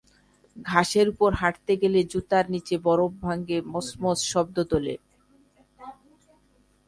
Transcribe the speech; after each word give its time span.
ঘাসের 0.65 1.07
ওপর 1.13 1.31
হাঁটতে 1.41 1.73
গেলে 1.81 1.99
জুতার 2.11 2.45
নিচে 2.53 2.75
বরফ 2.85 3.11
ভাঙে 3.23 3.57
মচমচ 3.73 4.19
শব্দ 4.31 4.57
তোলে। 4.71 4.95